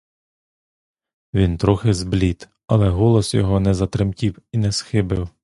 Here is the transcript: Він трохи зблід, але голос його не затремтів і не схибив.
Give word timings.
Він 1.33 1.57
трохи 1.57 1.93
зблід, 1.93 2.49
але 2.67 2.89
голос 2.89 3.33
його 3.33 3.59
не 3.59 3.73
затремтів 3.73 4.37
і 4.51 4.57
не 4.57 4.71
схибив. 4.71 5.29